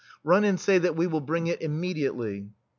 Run 0.23 0.45
and 0.45 0.59
say 0.59 0.79
that 0.79 0.95
we 0.95 1.05
will 1.05 1.21
bring 1.21 1.45
it 1.45 1.61
immediately. 1.61 2.49